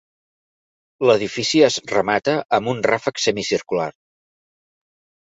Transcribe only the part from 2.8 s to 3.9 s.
ràfec semicircular.